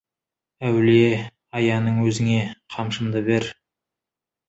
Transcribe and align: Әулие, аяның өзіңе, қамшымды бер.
Әулие, 0.69 1.11
аяның 1.61 2.01
өзіңе, 2.07 2.41
қамшымды 2.79 3.27
бер. 3.33 3.51